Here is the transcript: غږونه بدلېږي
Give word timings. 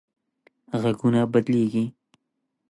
غږونه 0.81 1.21
بدلېږي 1.31 1.85